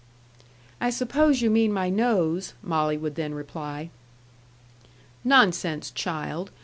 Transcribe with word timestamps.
"I 0.81 0.89
suppose 0.89 1.43
you 1.43 1.51
mean 1.51 1.71
my 1.71 1.91
nose," 1.91 2.53
Molly 2.63 2.97
would 2.97 3.13
then 3.13 3.35
reply. 3.35 3.91
"Nonsense, 5.23 5.91
child. 5.91 6.49